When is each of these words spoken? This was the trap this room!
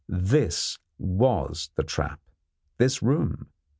This 0.09 0.79
was 0.97 1.69
the 1.75 1.83
trap 1.83 2.21
this 2.79 3.03
room! 3.03 3.49